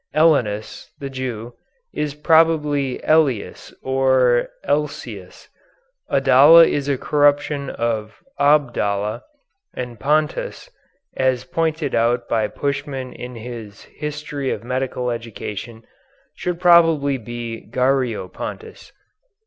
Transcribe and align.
Elinus, 0.15 0.89
the 0.97 1.11
Jew, 1.11 1.53
is 1.93 2.15
probably 2.15 2.99
Elias 3.03 3.71
or 3.83 4.49
Eliseus, 4.67 5.47
Adala 6.09 6.67
is 6.67 6.89
a 6.89 6.97
corruption 6.97 7.69
of 7.69 8.23
Abdallah, 8.39 9.21
and 9.75 9.99
Pontus, 9.99 10.71
as 11.15 11.43
pointed 11.43 11.93
out 11.93 12.27
by 12.27 12.47
Puschmann 12.47 13.13
in 13.13 13.35
his 13.35 13.83
"History 13.83 14.49
of 14.49 14.63
Medical 14.63 15.11
Education," 15.11 15.83
should 16.33 16.59
probably 16.59 17.19
be 17.19 17.63
Gario 17.69 18.27
Pontus. 18.27 18.91